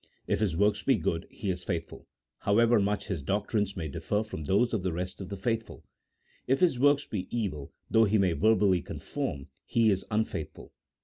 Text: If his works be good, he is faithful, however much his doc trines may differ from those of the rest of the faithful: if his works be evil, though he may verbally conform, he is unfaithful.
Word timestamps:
If 0.25 0.39
his 0.39 0.57
works 0.57 0.81
be 0.81 0.95
good, 0.97 1.27
he 1.29 1.51
is 1.51 1.63
faithful, 1.63 2.07
however 2.39 2.79
much 2.79 3.05
his 3.05 3.21
doc 3.21 3.51
trines 3.51 3.77
may 3.77 3.87
differ 3.87 4.23
from 4.23 4.45
those 4.45 4.73
of 4.73 4.81
the 4.81 4.91
rest 4.91 5.21
of 5.21 5.29
the 5.29 5.37
faithful: 5.37 5.83
if 6.47 6.59
his 6.59 6.79
works 6.79 7.05
be 7.05 7.27
evil, 7.29 7.71
though 7.87 8.05
he 8.05 8.17
may 8.17 8.31
verbally 8.33 8.81
conform, 8.81 9.49
he 9.63 9.91
is 9.91 10.03
unfaithful. 10.09 10.73